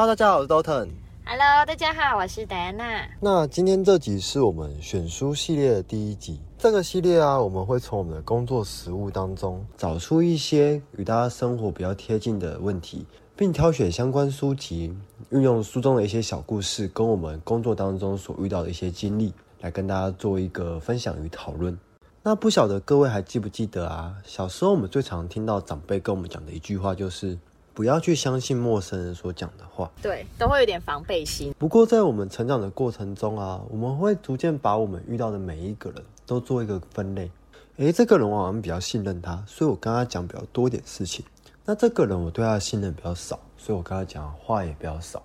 [0.00, 0.88] Hello，大家好，我是 Dalton。
[1.26, 3.06] Hello，大家好，我是戴安娜。
[3.20, 6.40] 那今天这集是我们选书系列的第一集。
[6.56, 13.04] 这个系列啊，我们会从我们的工作实务当中找出一些与大家生活比较贴近的问题，
[13.36, 14.96] 并挑选相关书籍，
[15.28, 21.78] 运用书中的一些小故事，跟我们工作当中所遇到的一些经历，来跟大家做一个分享与讨论。
[22.22, 24.14] 那不晓得各位还记不记得啊？
[24.24, 27.38] 小时候我们最常听到长辈跟我们讲的一句话，就是
[27.80, 29.90] 不要去相信陌生人所讲的话。
[30.02, 31.54] 对，都会有点防备心。
[31.58, 37.30] 不过在我们成长的过程中啊，我们会逐渐把我们遇到的每一个人都做一个分类。
[37.78, 41.24] 诶，这个人我好像比较信任他，所以我跟他讲比较多一点事情。
[41.64, 45.22] 那这个人我对他的信任比较少，所以我跟他讲话也比较少。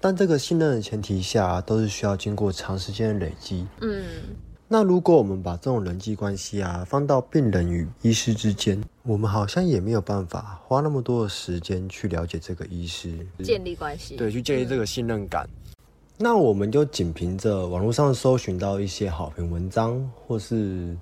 [0.00, 3.66] 但这个信任的前提下，都是需要经过长时间的累积。
[3.82, 4.02] 嗯。
[4.72, 15.44] 那如果我们把这种人际关系啊放到病人与医师之间，我们好像也没有办法花那么多的时间去了解这个医师，建立关系，对，去建立这个信任感。
[16.16, 20.96] 那我们就仅凭着网络上搜寻到一些好评文章，或是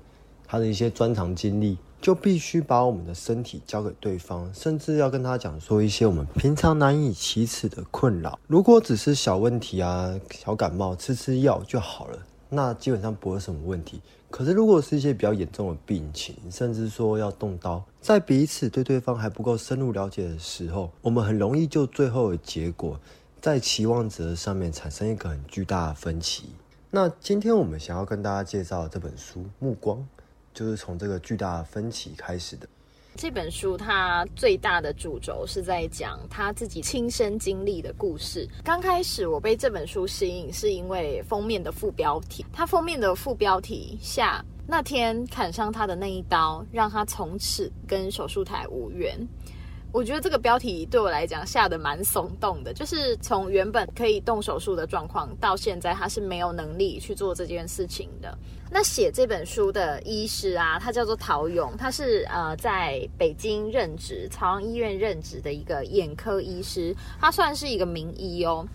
[0.46, 8.38] 他的一些专长经历，就必须把我们的身体交给对方，甚至要跟他讲说一些我们平常难以启齿的困扰。
[8.46, 12.18] 如果只是小问题啊，小感冒，吃吃药就好了。
[12.48, 14.00] 那基本上不会什么问题。
[14.30, 23.00] 可是，如果是一些比较严重的病情，甚至说要动刀，在彼此对对方还不够深入了解的时候，我们很容易就最后的结果，
[23.40, 26.50] 在期望值上面产生一个很巨大的分歧。
[26.90, 29.98] 那今天我们想要跟大家介绍的这本书《目光》，
[30.52, 32.68] 就是从这个巨大的分歧开始的。
[33.16, 38.48] 这本书它最大的主轴是在讲他自己亲身经历的故事。
[38.62, 42.46] 刚开始我被这本书吸引，是因为封面的副标题。
[42.52, 49.18] 它封面的副标题下，那天砍伤他的那一刀，让他从此跟手术台无缘。
[49.90, 58.36] 我觉得这个标题对我来讲下的蛮耸动的，就是从原本可以动手术的状况，到现在他是没有能力去做这件事情的。
[58.70, 68.66] 那写这本书的医师啊，他叫做陶勇，他是呃在北京任职，朝阳医院任职的一个眼科医师，他算是一个名医哦。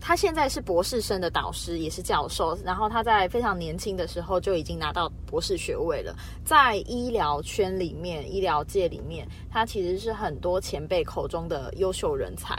[0.00, 2.56] 他现在是博士生的导师，也是教授。
[2.64, 12.56] 然后他在非常年轻的时候就已经拿到博士学位了，在医疗圈里面、医疗界里面，他其实是很多前辈口中的优秀人才。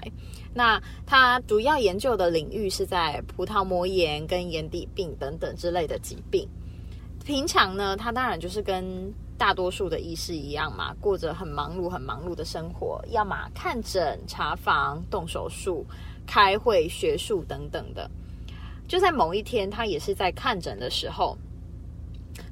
[0.53, 6.47] 那他主要研究的领域是在葡萄膜炎跟眼底病等等之类的疾病。
[7.25, 15.85] 平常呢，他当然就是跟大多数的医师一样嘛，过着很忙碌、很忙碌的生活，要么看诊、查房、动手术、
[16.25, 18.09] 开会、学术等等的。
[18.87, 21.37] 就在某一天，他也是在看诊的时候。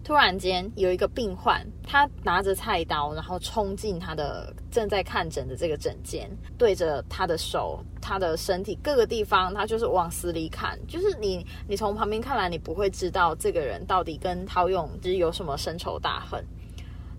[0.04, 10.80] 突然间，有一个病患，他拿着菜刀，然后冲进他的正在看诊的这个诊间，对着他的手、他的身体各个地方，他就是往死里砍。
[10.88, 16.44] 就是你，你从旁边看来，你不会知道这个人到底跟陶勇是有什么深仇大恨。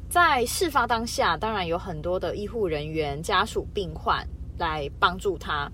[0.08, 4.26] 在事发当下，当然有很多的医护人员、家属、病患
[4.58, 5.70] 来帮助他。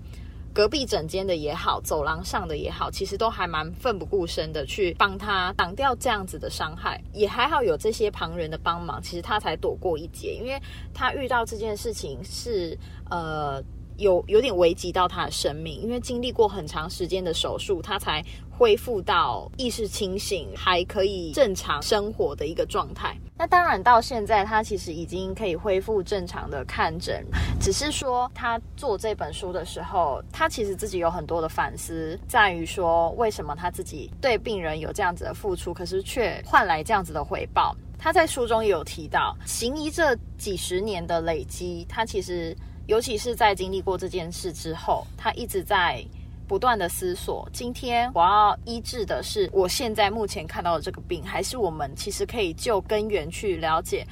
[0.57, 10.33] 隔壁整间的也好，走廊上的也好，其实都还蛮奋不顾身的去帮他挡掉这样子的伤害，也还好有这些旁人的帮忙，其实他才躲过一劫。
[10.33, 10.59] 因为
[10.95, 12.75] 他遇到这件事情是
[13.07, 13.61] 呃
[13.97, 18.23] 有有点危及到他的生命，因为经历过很长时间的手术，他才。
[18.57, 23.15] 恢复到意识清醒，还可以正常生活的一个状态。
[23.37, 27.23] 那当然，到现在他其实已经可以恢复正常的看诊，
[27.61, 37.75] 只是说他做这本书的时候，他其实自己有很多的反思，在于说为什么他自己对病人有这样子的付出，可是却换来这样子的回报。
[37.99, 46.03] 他在书中也有提到，行医这几十年的累积，他其实尤其是在经历过这件事之后，他一直在。
[46.49, 54.07] 不断的思索，今天我要医治的是我现在目前看到的这个病，还是我们其实可以就根源去了解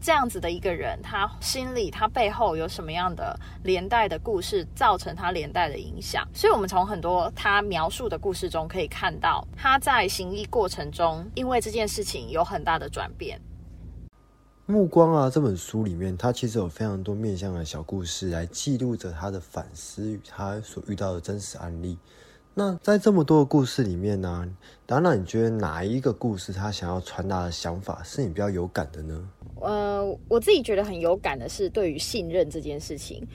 [0.00, 6.24] 这样子的一个人，他心里他背后有什么样的连带的故事，造成他连带的影响。
[6.32, 13.40] 所以，我们从很多他描述的故事中可以看到，他在行医过程中，因为这件事情有很大的转变。
[14.70, 21.98] 目光啊，这本书里面，它其实有非常多面向的小故事来记录着他的反思与他所遇到的真实案例。
[22.54, 24.48] 那在这么多的故事里面呢，
[24.86, 29.28] 当然，你觉得哪一个故事他想要传达的想法是你比较有感的呢？
[29.60, 33.26] 呃，我自己觉得很有感的是对于信任这件事情。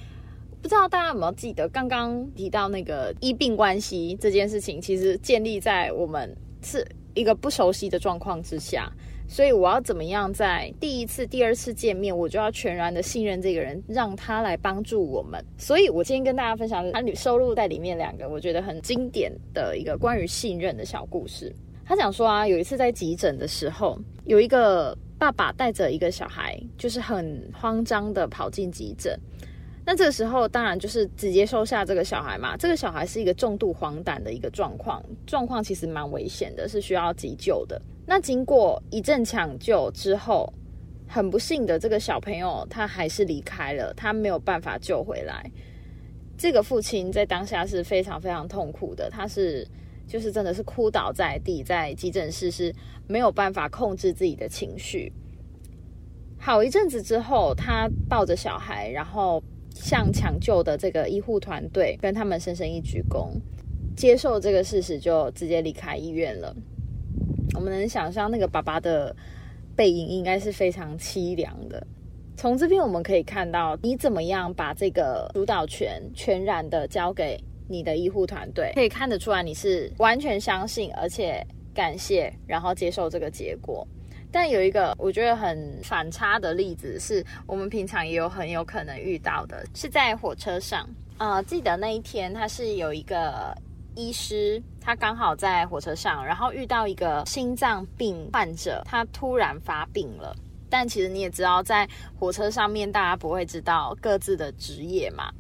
[0.62, 6.88] 不知道大家有没有记得刚刚提到那个医病关系这件事情，其实建立在我们是。
[7.18, 8.92] 一个不熟悉的状况之下，
[9.28, 15.44] 所以我要怎么样在第一次、第二次见面，我就要全然的信任这个人，让他来帮助我们。
[15.58, 21.54] 所以我今天跟大家分享，他收录在里面两个我觉得很经典的一个关于信任的小故事。
[21.84, 29.20] 他讲说啊，有一次在急诊的时候，有一个爸爸带着一个小孩，就是很慌张的跑进急诊。
[29.86, 32.58] 那这个时候当然就是直接收下这个小孩嘛。
[32.58, 37.80] 这个小孩是一个重度黄疸的一个状况，状况其实蛮危险的，是需要急救的。
[38.06, 40.54] 那经过一阵抢救之后，
[41.08, 45.50] 很不幸的这个小朋友他还是离开了，他没有办法救回来。
[46.38, 49.68] 这个父亲在当下是非常非常痛苦的，他是
[50.08, 52.74] 就是真的是哭倒在地，在急诊室是
[53.08, 55.12] 没有办法控制自己的情绪。
[56.38, 59.44] 好一阵子之后，他抱着小孩，然后。
[59.78, 63.30] 向抢救的这个医护团队跟他们深深一鞠躬，
[63.94, 66.56] 接受这个事实，就直接离开医院了。
[67.56, 69.16] 我们能想象那个爸爸的
[69.76, 71.86] 背影应该是非常凄凉的。
[72.38, 81.42] 从这边我们可以看到，你怎么样把这个主导权全然的交给你的医护团队，可以看得出来你是完全相信，而且
[81.74, 83.88] 感谢，然后接受这个结果。
[84.32, 90.86] 但有一个我觉得很反差的例子，是我们平常也有很有可能遇到的，是在火车上。
[91.18, 93.56] 呃，记得那一天，他是有一个
[93.96, 100.36] 医师，他刚好在火车上，然后遇到一个心脏病患者，他突然发病了。
[100.70, 101.88] 但其实你也知道，在
[102.20, 105.32] 火车上面，大家不会知道各自的职业嘛。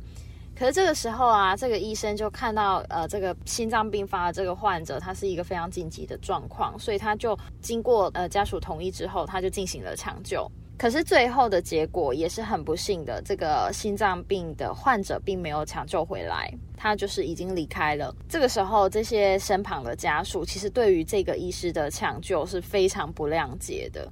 [0.57, 10.50] 可是这个时候啊，这个医生就看到，呃，这个心脏病发的这个患者，他是一个非常紧急的状况，所以他就经过呃家属同意之后，他就进行了抢救。
[10.77, 18.13] 可是最后的结果也是很不幸的，这个心脏病的患者并没有抢救回来，他就是已经离开了。
[18.27, 24.12] 这个时候，这些身旁的家属其实对于这个医师的抢救是非常不谅解的。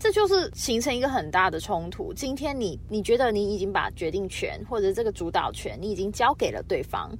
[0.00, 2.12] 这就是形成一个很大的冲突。
[2.12, 7.10] 今天你你觉得你已经把决定权或者这个主导权你已经交给了对方，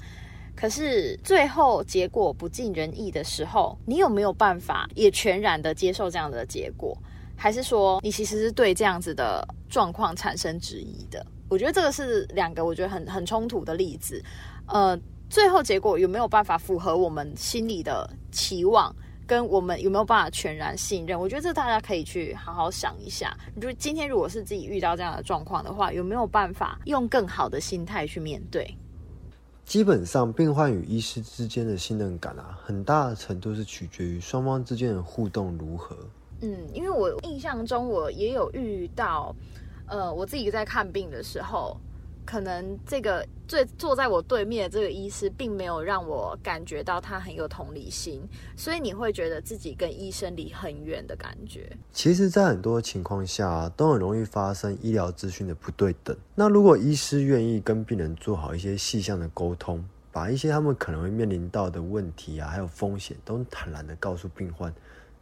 [0.56, 6.96] 可是最后结果不尽人意的时候，你有没有办法也全然的接受这样的结果？
[7.40, 11.24] 还是说你其实是对这样子的状况产生质疑的？
[11.48, 14.22] 我觉得这个是两个我觉得很很冲突的例子。
[14.66, 14.94] 呃，
[15.30, 18.94] 最后结果有没有办法符合我们心里的期望？
[19.26, 21.18] 跟我们有没有办法全然信任？
[21.18, 23.34] 我觉得这大家可以去好好想一下。
[23.58, 28.76] 就今天如果是自己遇到这样的状况的话，有没有办法用更好的心态去面对？
[29.64, 35.96] 基本上，病患与医师之间的信任感啊，很大的程度是取决于双方之间的互动如何。
[36.40, 39.34] 嗯，因为我印象中我也有遇到，
[39.86, 41.76] 呃，我自己在看病的时候。
[42.22, 48.22] 可能这个最坐在我对面的这个医师，并没有让我感觉到他很有同理心，
[48.54, 51.76] 所以你会觉得自己跟医生离很远的感觉。
[51.92, 56.16] 其实，在很多情况下，都很容易发生医疗资讯的不对等。
[56.36, 64.72] 那如果医师愿意跟病人做好一些细项的沟通，把一些他们可能会面临到的问题啊，还有风险，都坦然的告诉病患。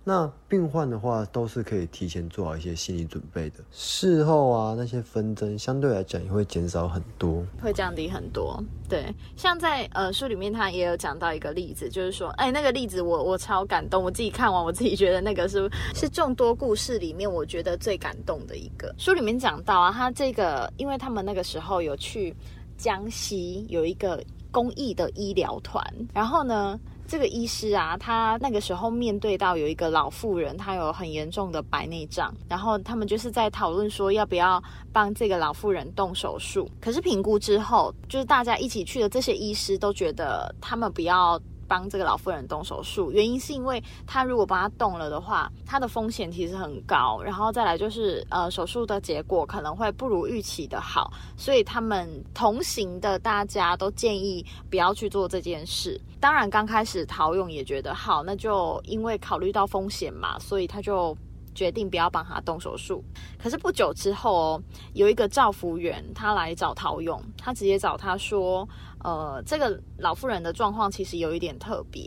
[0.08, 3.56] 那病患的话，都是可以提前做好一些心理准备的。
[3.70, 8.58] 事后啊，那些纷争相对来讲也会减少很多，会降低很多。
[8.88, 18.94] 对，像在呃书里面，他也有讲到一个例子，就是说，哎，那个例子我我超感动，我自己看完，我自己觉得那个是是众多故事里面我觉得最感动的一个。
[18.96, 22.34] 书里面讲到啊，他这个，因为他们那个时候有去
[22.78, 26.80] 江西有一个公益的医疗团，然后呢。
[27.08, 34.62] 这个医师啊，他那个时候面对到有一个老妇人，她有很严重的白内障，然后他们就是在讨论说要不要
[34.92, 36.70] 帮这个老妇人动手术。
[36.80, 41.40] 可是评估之后，就是大家一起去的这些医师都觉得他们不要。
[41.68, 47.20] 帮这个老妇人动手术，原因是因为她如果帮她动了的话，她的风险其实很高。
[47.22, 56.00] 然后再来就是，呃，手术的结果可能会不如预期的好，所以他们同行的大家都建议不要去做这件事。
[56.18, 61.16] 当然，刚开始陶勇也觉得好，那就因为考虑到风险嘛，所以他就
[61.58, 63.02] 决定不要帮他动手术。
[63.42, 64.62] 可是不久之后哦，
[64.94, 68.68] 有一个赵福员他来找陶勇，他直接找他说。
[69.04, 72.02] 呃，这个老妇人的状况其实有一点特别。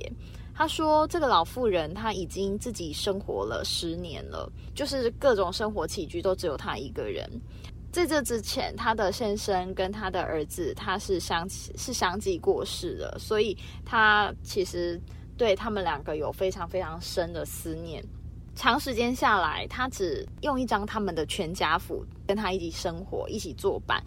[0.53, 7.25] 他说，这个老妇人她已经自己生活了十年了，就是各种生活起居都只有她一个人。
[7.93, 15.01] 在这之前，她的先生跟她的儿子他是相是相继过世的，所以她其实
[15.37, 18.03] 对他们两个有非常非常深的思念。
[18.55, 24.03] 长时间下来，他只用一张他们的全家福跟他一起生活，一起作伴。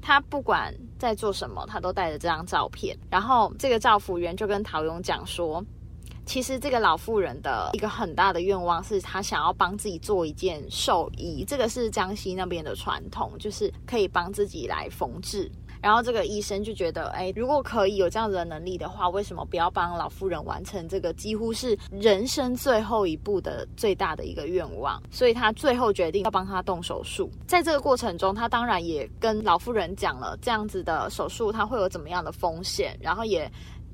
[0.00, 2.96] 他不管在做什么，他都带着这张照片。
[3.10, 5.62] 然后这个赵福员就跟陶勇讲说
[6.24, 15.50] ：“其实这个老妇人的一个很大的愿望是，她想要帮自己做一件寿衣，这个是江西那边的传统，就是可以帮自己来缝制。
[15.80, 25.02] 然后这个医生就觉得，哎，如果可以有这样子的能力的话，为什么不要帮老妇人完成这个几乎是人生最后一步的最大的一个愿望？
[25.10, 27.30] 所以他最后决定要帮他动手术。
[27.46, 33.50] 在这个过程中，他当然也跟老妇人讲了这样子的手术他会有怎么样的风险，然后也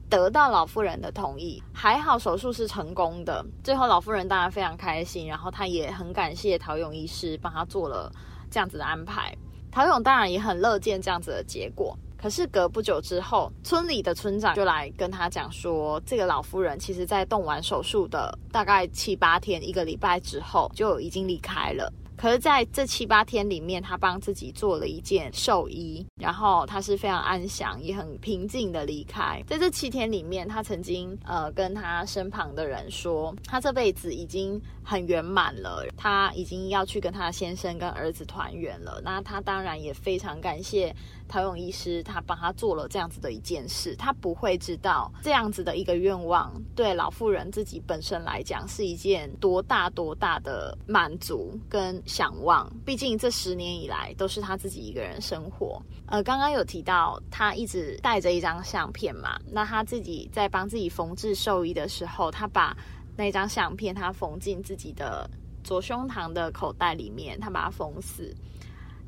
[0.08, 1.62] 得到老妇人的同意。
[1.72, 8.10] 还好手术是成功的，最后老妇人当然非常开心，然后他也很感谢陶勇医师帮他做了
[8.50, 9.36] 这样子的安排。
[9.74, 21.92] 陶勇当然也很乐见这样子的结果，可是隔不久之后，村里的村长就来跟他讲说，这个老夫人其实在动完手术的大概七八天、一个礼拜之后就已经离开了。
[22.24, 29.42] 可是在这七八天里面，他帮自己做了一件寿衣，然后他是非常安详也很平静的离开。
[29.46, 39.02] 在这七天里面，他曾经呃跟他身旁的人说，他这辈子已经很圆满了，他已经要去跟他先生跟儿子团圆了。
[39.04, 40.96] 那他当然也非常感谢。
[41.26, 52.70] 陶勇医师他帮他做了这样子的一件事，他不会知道这样子的一个愿望对老妇人自己本身来讲是一件多大多大的满足跟想望。
[52.84, 55.82] 毕竟这十年以来都是他自己一个人生活。
[56.06, 62.76] 呃，刚刚有提到他一直带着一张相片嘛，那他自己在帮自己缝制寿衣的时候，他把
[63.16, 65.28] 那张相片他缝进自己的
[65.64, 68.32] 左胸膛的口袋里面，他把它缝死，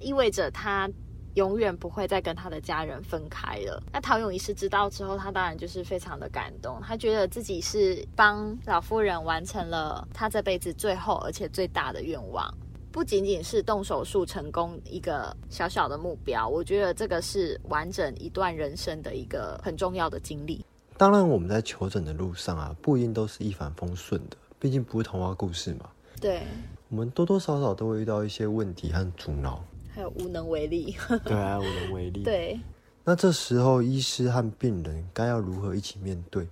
[0.01, 0.91] 意味着他。
[1.37, 3.83] 永远不会再跟他的家人分开了。
[3.93, 12.53] 那陶勇医师知道之后，他当然就是非常的感动，他觉得自己是帮老夫人完成了他这辈子最后而且最大的愿望，
[12.91, 20.65] 不仅仅是动手术成功一个小小的目标，我觉得这个是完整一段人生的一个很重要的经历。
[20.97, 25.91] 当然，我们在求诊的路上啊，不一定都是一帆风顺的，毕竟不是童话故事嘛。
[26.19, 26.41] 对，
[26.89, 29.63] 我们多多少少都会遇到一些问题和阻挠。
[29.97, 32.23] 还有无能为力，对啊，无能为力。
[32.23, 32.61] 对，
[33.03, 36.47] 那这时候医师和病人该要如何一起面对？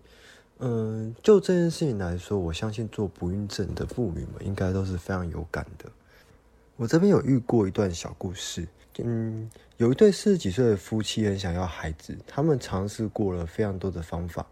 [0.60, 5.84] 嗯，就这件事情来说，我相信做不孕症的妇女们应该都是非常有感的。
[6.76, 8.66] 我这边有遇过一段小故事，
[9.00, 14.46] 嗯，有一对四十几岁的夫妻很想要孩子，他们尝试过了非常多的方法，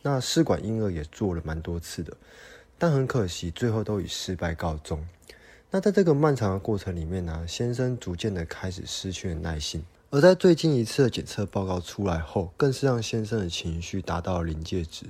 [0.00, 2.16] 那试管婴儿也做了蛮多次的，
[2.78, 4.98] 但很可惜，最后都以失败告终。
[5.70, 15.04] 那在这个漫长的过程里面呢，先生逐渐的开始失去了耐心，而在最近一次的检测报告出来后，更是让先生的情绪达到了临界值。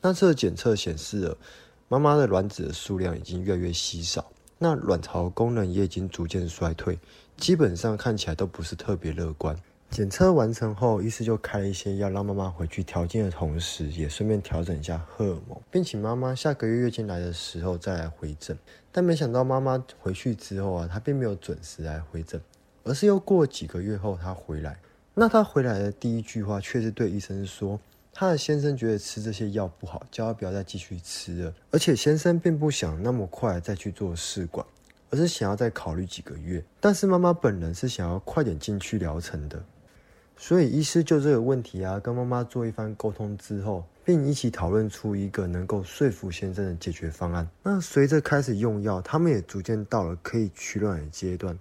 [0.00, 1.38] 那次的检测显示了
[1.86, 6.98] 妈妈的卵子的数量已经越来越稀少，那卵巢功能也已经逐渐衰退，
[7.36, 9.56] 基本上看起来都不是特别乐观。
[9.90, 18.56] 检测完成后，医师就开了一些药让妈妈回去调经的同时，也顺便调整一下荷尔蒙，并请妈妈下个月月经来的时候再来回诊。
[18.92, 22.40] 但没想到妈妈回去之后啊，她并没有准时来回诊，
[22.84, 24.78] 而是又过几个月后她回来。
[25.14, 27.78] 那她回来的第一句话却是对医生说，
[28.12, 34.66] 她的先生觉得吃这些药不好，叫她不要再继续吃了，而且先生并不想那么快再去做试管，
[35.10, 36.64] 而是想要再考虑几个月。
[36.80, 39.62] 但是妈妈本人是想要快点进去疗程的。
[40.36, 47.48] 所以，医师就这个问题啊，跟妈妈做一番沟通之后，并一起讨论出一个能够说服先生的解决方案。
[47.62, 51.58] 那随着开始用药，他们也逐渐到了可以取卵的阶段。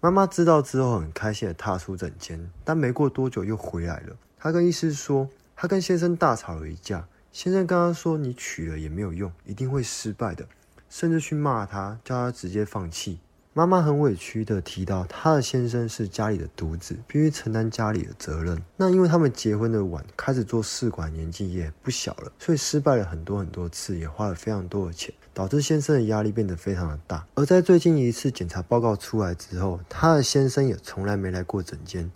[0.00, 4.16] 妈妈知道之后，很开心的踏出诊间，但没过多久又回来了。
[4.38, 7.06] 她跟医师说，她跟先生大吵了一架。
[7.32, 10.46] 先生跟她说：“你取了也没有用，一定会失败的。”
[10.88, 13.18] 甚至去骂她，叫她直接放弃。
[13.58, 18.62] 妈妈很委屈的提到，她的先生是家里的独子，必须承担家里的责任。
[18.76, 27.26] 那因为他们结婚的晚，开始做试管年纪也不小了，所以失败了很多很多次，也花了非常多的钱，导致先生的压力变得非常的大。
[27.34, 32.08] 而在最近一次检查报告出来之后，她的先生也从来没来过诊间。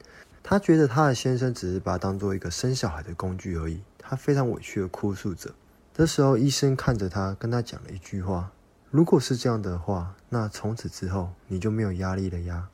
[0.44, 5.50] 她觉得她的先生只是把她当做一个生小孩的工具而已，她非常委屈的哭诉着。
[5.92, 8.52] 这时候，医生看着她，跟她讲了一句话。
[8.92, 12.68] 如果是这样的话，那从此之后你就没有压力了呀。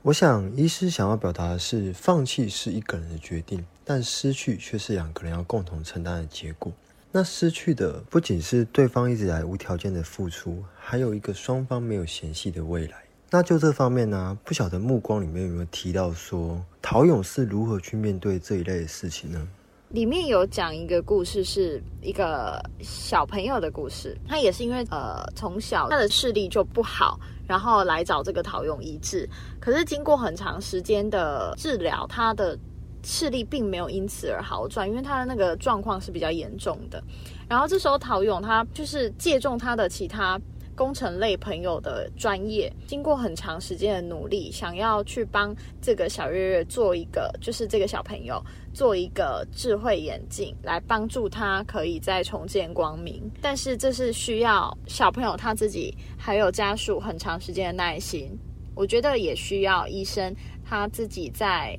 [0.00, 6.72] 我想，医师想要表达的是，放弃是一个人的决定，但失去却是两个人要共同承担的结果。
[7.12, 13.02] 那失去的不仅是对方一直来无条件的付出，还有一个双方没有嫌隙的未来。
[13.28, 19.46] 那就这方面呢，不晓得目光里面有没有提到说，陶勇是如何去面对这一类的事情呢？
[19.90, 24.16] 里面有讲一个故事，是一个小朋友的故事。
[24.28, 27.18] 他也是因为呃从小他的视力就不好，
[27.48, 29.28] 然后来找这个陶勇医治。
[29.58, 32.56] 可是经过很长时间的治疗，他的
[33.02, 37.02] 视力并没有因此而好转，因为他的那个状况是比较严重的。
[37.48, 40.40] 然后这时候陶勇他就是借重他的其他
[40.80, 53.30] 工程类朋友的专业，经过很长时间的努力，想要去帮这个小月月做一个，就是这个小朋友做一个智慧眼镜，来帮助他可以再重见光明。
[53.42, 58.30] 但是这是需要小朋友他自己还有家属很长时间的耐心。
[58.74, 60.34] 我觉得也需要医生
[60.64, 61.78] 他自己在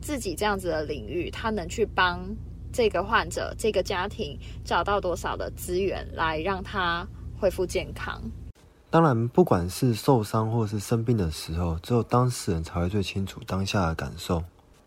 [0.00, 2.34] 自己这样子的领域，他能去帮
[2.72, 7.06] 这个患者、这个家庭找到多少的资源，来让他
[7.42, 8.22] 恢复健康。
[8.88, 14.40] 当然，不管是受伤或是生病的时候，只有当事人才会最清楚当下的感受。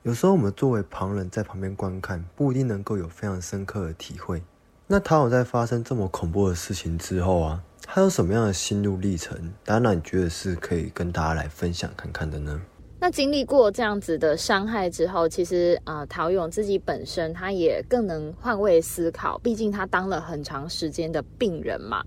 [0.04, 4.42] 有时候我们作为旁人在旁边观看，不一定能够有非常深刻的体会。
[4.88, 7.62] 那他有在发生这么恐怖的事情之后啊？
[7.82, 9.38] 他有什么样的心路历程？
[9.66, 12.62] 当然，你觉得是可以跟大家来分享看看的呢？
[13.02, 22.02] 那经历过这样子的伤害之后，其实啊，陶勇自己本身他也更能换位思考，毕竟他当了很长时间的病人嘛。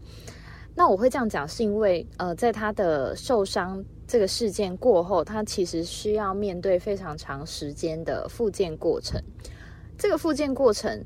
[0.78, 9.20] 那我会这样讲，是因为呃，在他的受伤这个事件过后，他其实需要面对非常长时间的复健过程。
[9.99, 11.04] 这个复健过程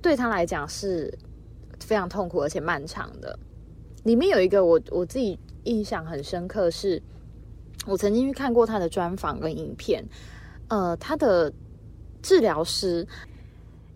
[0.00, 1.12] 对他来讲是
[1.80, 3.36] 非常痛苦而且漫长的。
[4.04, 7.02] 里面有一个我我自己印象很深刻，是
[7.88, 10.04] 我曾经去看过他的专访跟影片。
[10.68, 11.52] 呃，他的
[12.22, 13.04] 治疗师，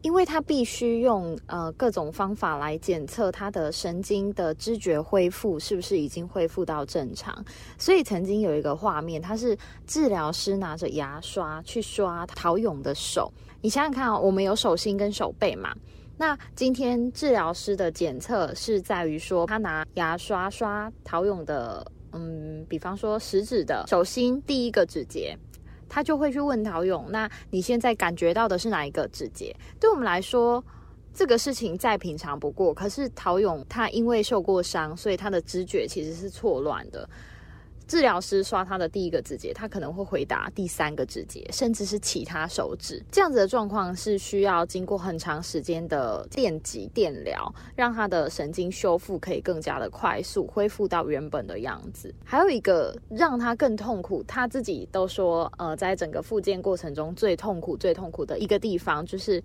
[0.02, 7.44] 因为他必须用呃各种方法来检测他的神经的知觉恢复是不是已经恢复到正常，
[7.76, 13.32] 所以曾经有一个画面，他是治疗师拿着牙刷去刷陶勇的手。
[13.60, 15.74] 你想想看啊，我们有手心跟手背嘛。
[16.16, 25.36] 那今天治疗师的检测是在于说，他拿牙刷刷陶勇的，嗯，比方说食指的手心第一个指节，
[25.88, 29.54] 他就会去问陶勇，那你现在感觉到的是哪一个指节？
[29.80, 30.62] 对我们来说，
[31.14, 32.74] 这个事情再平常不过。
[32.74, 37.08] 可是陶勇他因为受过伤，所以他的知觉其实是错乱的。
[37.88, 43.02] 治疗师刷他的第一个指节，他可能会回答第三个指节，甚至是其他手指。
[43.10, 52.14] 这样子的状况是需要经过很长时间的电击电疗，让他的神经修复可以更加的快速，恢复到原本的样子。
[52.22, 59.42] 还有一个让他更痛苦，他自己都说，呃，在整个复健过程中最痛苦、最痛苦的一个地方就是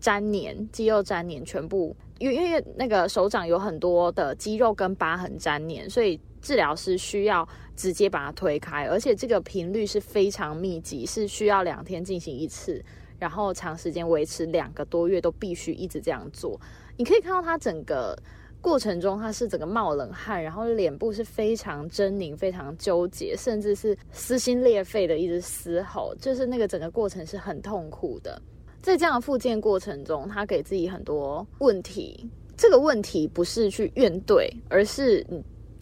[0.00, 6.18] 粘连，肌肉粘连，全部因为因为那个手掌有很多的肌肉跟疤痕粘连，所以。
[6.44, 12.84] 治疗师需要直接把它推开，而且这个频率是非常密集，是需要两天进行一次，
[13.18, 16.60] 然后长时间维持两个多月都必须一直这样做。
[16.98, 18.14] 你可以看到他整个
[18.60, 28.40] 过程中，他是整个冒冷汗，然后脸部是非常狰狞、非常纠结，甚至是撕心裂肺的一直嘶吼，就是那个整个过程是很痛苦的。
[28.82, 35.26] 在这样的复健过程中，他给自己很多问题，这个问题不是去怨怼，而是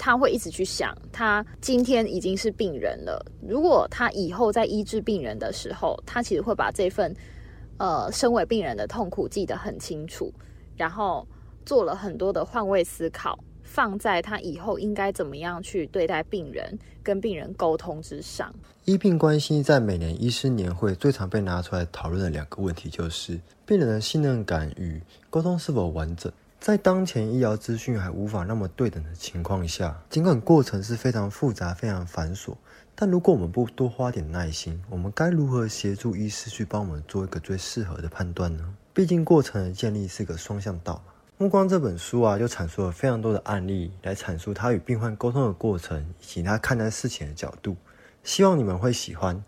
[0.04, 3.24] 他会一直去想，他今天已经是病人了。
[3.40, 7.14] 如果他以后在医治病人的时候，他其实会把这份
[7.76, 10.32] 呃身为病人的痛苦记得很清楚，
[10.76, 11.24] 然后
[11.64, 18.52] 做了很多的换位思考，放在他以后应该怎么样去对待病人、跟病人沟通之上。
[18.86, 26.32] 医病关系在每年医师年会最常被拿出来讨论的两个问题，就是病人的信任感与沟通是否完整。
[26.62, 32.54] 在当前医疗资讯还无法那么对等的情况下，尽管过程是非常复杂、非常繁琐，
[32.94, 38.62] 但如果我们不多花点耐心，我们该如何协助医师去帮我们做一个最适合的判断呢？
[38.94, 41.02] 毕竟过程的建立是个双向道。
[41.36, 47.76] 目光这本书啊，就阐述了非常多的案例，来阐述他与病患沟通的过程，以及他看待事情的角度。
[48.22, 49.42] 希望你们会喜欢。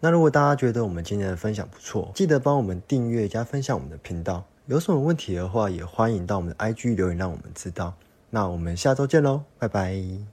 [0.00, 4.44] 那如果大家觉得我们今天的分享不错，记得帮我们订阅加分享我们的频道。
[4.68, 7.94] 有什么问题的话，也欢迎到我们的 IG 留言，让我们知道。
[8.28, 10.28] 那我们下周见喽，拜拜。